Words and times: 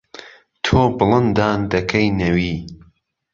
تۆ 0.63 0.79
بڵندان 0.97 1.59
دهکهی 1.71 2.07
نهوی 2.19 2.55